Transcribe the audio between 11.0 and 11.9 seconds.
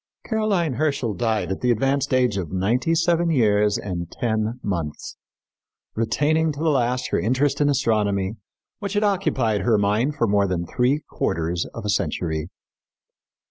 quarters of a